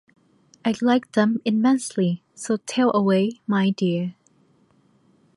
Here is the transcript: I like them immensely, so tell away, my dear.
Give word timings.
I 0.65 0.73
like 0.81 1.11
them 1.11 1.41
immensely, 1.45 2.23
so 2.33 2.57
tell 2.57 2.89
away, 2.97 3.33
my 3.45 3.69
dear. 3.69 4.15